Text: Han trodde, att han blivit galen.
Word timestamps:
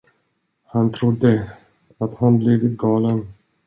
Han 0.65 0.89
trodde, 0.91 1.51
att 1.97 2.15
han 2.15 2.39
blivit 2.39 2.77
galen. 2.77 3.27